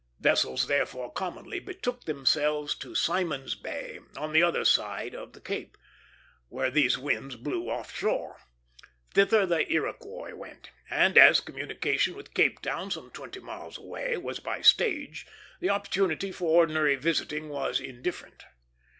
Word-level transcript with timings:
Vessels 0.19 0.65
therefore 0.65 1.13
commonly 1.13 1.59
betook 1.59 2.05
themselves 2.05 2.73
to 2.73 2.95
Simon's 2.95 3.53
Bay, 3.53 3.99
on 4.17 4.33
the 4.33 4.41
other 4.41 4.65
side 4.65 5.13
of 5.13 5.33
the 5.33 5.39
Cape, 5.39 5.77
where 6.49 6.71
these 6.71 6.97
winds 6.97 7.35
blew 7.35 7.69
off 7.69 7.95
shore. 7.95 8.39
Thither 9.13 9.45
the 9.45 9.71
Iroquois 9.71 10.33
went; 10.33 10.71
and 10.89 11.19
as 11.19 11.39
communication 11.39 12.15
with 12.15 12.33
Cape 12.33 12.61
Town, 12.61 12.89
some 12.89 13.11
twenty 13.11 13.39
miles 13.41 13.77
away, 13.77 14.17
was 14.17 14.39
by 14.39 14.61
stage, 14.61 15.27
the 15.59 15.69
opportunity 15.69 16.31
for 16.31 16.49
ordinary 16.61 16.95
visiting 16.95 17.49
was 17.49 17.79
indifferent. 17.79 18.45